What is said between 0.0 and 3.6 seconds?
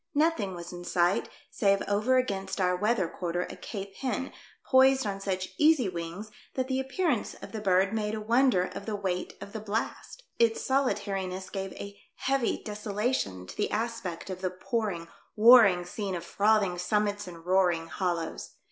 Nothing was in sight save over against our weatlier quarter a